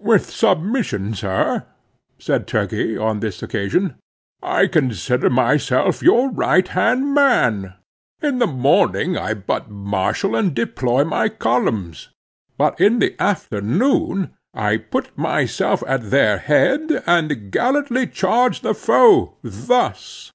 [0.00, 1.64] "With submission, sir,"
[2.18, 3.94] said Turkey on this occasion,
[4.42, 7.74] "I consider myself your right hand man.
[8.20, 12.08] In the morning I but marshal and deploy my columns;
[12.56, 19.36] but in the afternoon I put myself at their head, and gallantly charge the foe,
[19.44, 20.32] thus!"